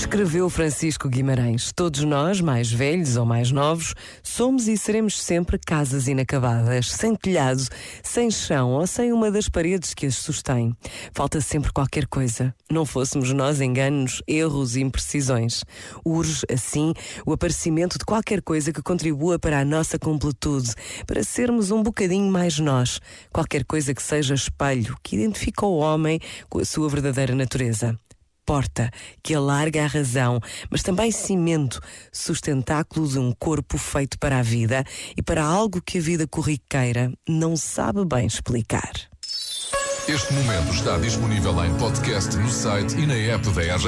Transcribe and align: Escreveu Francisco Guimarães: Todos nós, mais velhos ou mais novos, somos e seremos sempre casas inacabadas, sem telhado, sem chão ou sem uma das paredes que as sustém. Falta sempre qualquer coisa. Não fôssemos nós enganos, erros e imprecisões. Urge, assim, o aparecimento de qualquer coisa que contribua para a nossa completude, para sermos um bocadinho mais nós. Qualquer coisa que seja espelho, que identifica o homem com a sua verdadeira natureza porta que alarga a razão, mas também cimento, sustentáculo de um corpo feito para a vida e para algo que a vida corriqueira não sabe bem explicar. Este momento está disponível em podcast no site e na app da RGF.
Escreveu 0.00 0.48
Francisco 0.48 1.10
Guimarães: 1.10 1.72
Todos 1.72 2.02
nós, 2.04 2.40
mais 2.40 2.72
velhos 2.72 3.18
ou 3.18 3.26
mais 3.26 3.52
novos, 3.52 3.94
somos 4.22 4.66
e 4.66 4.74
seremos 4.76 5.20
sempre 5.20 5.58
casas 5.58 6.08
inacabadas, 6.08 6.90
sem 6.90 7.14
telhado, 7.14 7.62
sem 8.02 8.30
chão 8.30 8.70
ou 8.70 8.86
sem 8.86 9.12
uma 9.12 9.30
das 9.30 9.46
paredes 9.46 9.92
que 9.92 10.06
as 10.06 10.16
sustém. 10.16 10.74
Falta 11.12 11.38
sempre 11.42 11.70
qualquer 11.70 12.06
coisa. 12.06 12.52
Não 12.70 12.86
fôssemos 12.86 13.30
nós 13.34 13.60
enganos, 13.60 14.22
erros 14.26 14.74
e 14.74 14.80
imprecisões. 14.80 15.64
Urge, 16.02 16.46
assim, 16.50 16.94
o 17.26 17.34
aparecimento 17.34 17.98
de 17.98 18.04
qualquer 18.06 18.40
coisa 18.40 18.72
que 18.72 18.82
contribua 18.82 19.38
para 19.38 19.60
a 19.60 19.66
nossa 19.66 19.98
completude, 19.98 20.72
para 21.06 21.22
sermos 21.22 21.70
um 21.70 21.82
bocadinho 21.82 22.32
mais 22.32 22.58
nós. 22.58 23.00
Qualquer 23.30 23.66
coisa 23.66 23.94
que 23.94 24.02
seja 24.02 24.34
espelho, 24.34 24.96
que 25.02 25.16
identifica 25.16 25.66
o 25.66 25.76
homem 25.76 26.18
com 26.48 26.58
a 26.58 26.64
sua 26.64 26.88
verdadeira 26.88 27.34
natureza 27.34 27.98
porta 28.44 28.90
que 29.22 29.34
alarga 29.34 29.84
a 29.84 29.86
razão, 29.86 30.40
mas 30.70 30.82
também 30.82 31.10
cimento, 31.10 31.80
sustentáculo 32.12 33.08
de 33.08 33.18
um 33.18 33.32
corpo 33.32 33.78
feito 33.78 34.18
para 34.18 34.38
a 34.38 34.42
vida 34.42 34.84
e 35.16 35.22
para 35.22 35.44
algo 35.44 35.82
que 35.82 35.98
a 35.98 36.02
vida 36.02 36.26
corriqueira 36.26 37.12
não 37.28 37.56
sabe 37.56 38.04
bem 38.04 38.26
explicar. 38.26 38.92
Este 40.08 40.32
momento 40.32 40.72
está 40.72 40.98
disponível 40.98 41.64
em 41.64 41.72
podcast 41.76 42.36
no 42.36 42.50
site 42.50 42.96
e 42.96 43.06
na 43.06 43.14
app 43.14 43.48
da 43.50 43.62
RGF. 43.62 43.86